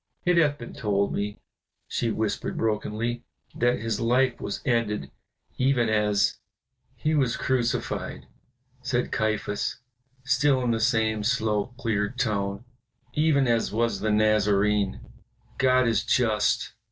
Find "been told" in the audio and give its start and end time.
0.57-1.13